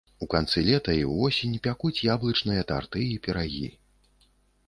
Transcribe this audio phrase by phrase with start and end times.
[0.25, 3.67] У канцы лета і ўвосень пякуць яблычныя тарты і пірагі.